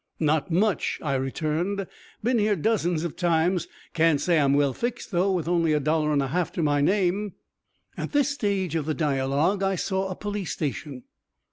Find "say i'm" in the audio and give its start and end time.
4.19-4.55